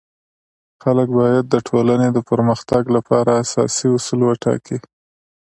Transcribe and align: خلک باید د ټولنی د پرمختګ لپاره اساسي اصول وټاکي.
خلک 0.83 1.07
باید 1.19 1.45
د 1.49 1.55
ټولنی 1.69 2.09
د 2.13 2.19
پرمختګ 2.29 2.83
لپاره 2.95 3.31
اساسي 3.43 3.87
اصول 3.97 4.21
وټاکي. 4.25 4.77